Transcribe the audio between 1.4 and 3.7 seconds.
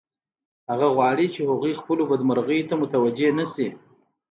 هغوی خپلو بدمرغیو ته متوجه نشي